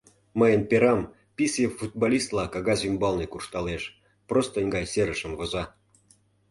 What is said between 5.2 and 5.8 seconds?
воза.